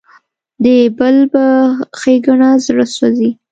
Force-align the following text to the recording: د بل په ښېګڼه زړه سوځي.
د 0.63 0.65
بل 0.97 1.15
په 1.33 1.43
ښېګڼه 1.99 2.49
زړه 2.65 2.85
سوځي. 2.95 3.29